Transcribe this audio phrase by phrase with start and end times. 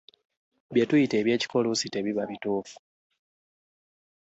[0.73, 2.75] Bye tuyita eby'ekika oluusi tebiba butuufu.